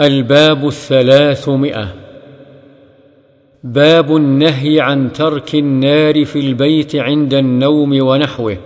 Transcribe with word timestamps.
الباب 0.00 0.66
الثلاثمائة. 0.66 1.94
باب 3.64 4.16
النهي 4.16 4.80
عن 4.80 5.12
ترك 5.12 5.54
النار 5.54 6.24
في 6.24 6.38
البيت 6.40 6.96
عند 6.96 7.34
النوم 7.34 8.00
ونحوه 8.00 8.56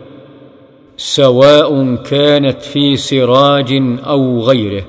سواء 0.97 1.95
كانت 1.95 2.63
في 2.63 2.97
سراج 2.97 3.83
أو 4.07 4.41
غيره. 4.41 4.85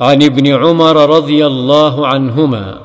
عن 0.00 0.22
ابن 0.22 0.46
عمر 0.46 1.16
رضي 1.16 1.46
الله 1.46 2.06
عنهما 2.06 2.78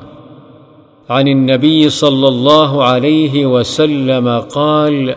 عن 1.10 1.28
النبي 1.28 1.90
صلى 1.90 2.28
الله 2.28 2.84
عليه 2.84 3.46
وسلم 3.46 4.38
قال 4.38 5.16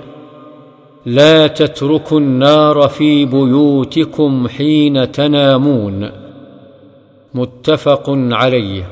لا 1.06 1.48
تتركوا 1.48 2.20
النار 2.20 2.88
في 2.88 3.26
بيوتكم 3.26 4.48
حين 4.48 5.12
تنامون. 5.12 6.23
متفق 7.34 8.04
عليه. 8.08 8.88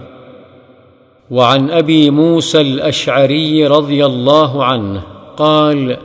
وعن 1.32 1.70
أبي 1.70 2.09
موسى 2.09 2.62
الأشعري 2.62 3.68
رضي 3.68 4.05
الله 4.05 4.63
عنه 4.63 5.04
قال 5.38 5.98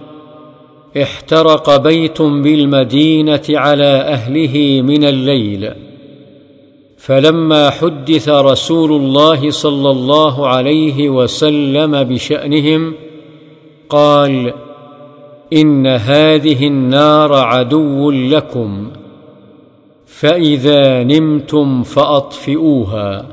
احترق 1.02 1.76
بيت 1.76 2.22
بالمدينة 2.22 3.42
على 3.50 3.84
أهله 3.84 4.82
من 4.82 5.04
الليل. 5.04 5.72
فلما 6.96 7.70
حدث 7.70 8.28
رسول 8.28 8.92
الله 8.92 9.50
صلى 9.50 9.90
الله 9.90 10.48
عليه 10.48 11.08
وسلم 11.08 12.04
بشأنهم 12.04 12.94
قال 13.88 14.52
إن 15.52 15.86
هذه 15.86 16.66
النار 16.66 17.34
عدو 17.34 18.10
لكم. 18.10 18.90
فإذا 20.06 21.02
نمتم 21.02 21.82
فأطفئوها 21.82 23.26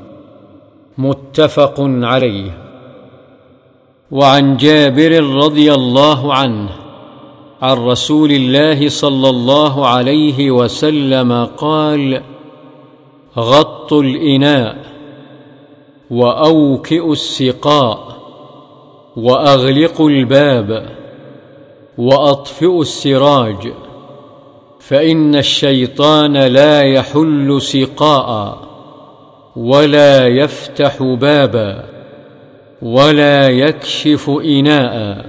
متفق 0.98 1.76
عليه. 1.80 2.58
وعن 4.12 4.58
جابر 4.58 5.24
رضي 5.24 5.74
الله 5.74 6.34
عنه 6.34 6.70
عن 7.62 7.78
رسول 7.78 8.32
الله 8.32 8.90
صلى 8.90 9.30
الله 9.30 9.88
عليه 9.88 10.52
وسلم 10.52 11.46
قال 11.46 12.22
غطوا 13.38 14.04
الإناء 14.04 14.78
وأوكئوا 16.12 17.14
السقاء 17.14 18.18
وأغلقوا 19.16 20.10
الباب 20.10 20.90
وأطفئوا 21.98 22.82
السراج. 22.82 23.74
فإن 24.88 25.36
الشيطان 25.36 26.38
لا 26.38 26.82
يحل 26.82 27.62
سقاء 27.62 28.60
ولا 29.56 30.28
يفتح 30.28 31.04
بابا 31.04 31.86
ولا 32.82 33.50
يكشف 33.50 34.30
إناء 34.30 35.26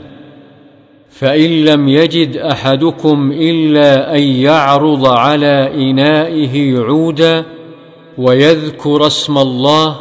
فإن 1.11 1.65
لم 1.65 1.89
يجد 1.89 2.37
أحدكم 2.37 3.33
إلا 3.33 4.17
أن 4.17 4.23
يعرض 4.23 5.07
على 5.07 5.71
إنائه 5.75 6.79
عودا 6.79 7.45
ويذكر 8.19 9.07
اسم 9.07 9.39
الله 9.39 9.97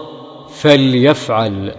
فليفعل 0.50 1.72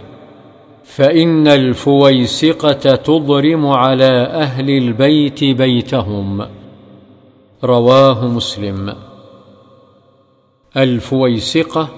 فإن 0.84 1.48
الفويسقة 1.48 2.95
تضرم 2.97 3.67
على 3.67 4.28
أهل 4.33 4.70
البيت 4.70 5.45
بيتهم 5.45 6.47
رواه 7.64 8.26
مسلم. 8.26 8.96
الفويسقة 10.76 11.88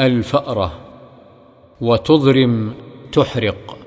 الفأرة. 0.00 0.72
وتضرم 1.80 2.74
تحرق. 3.12 3.83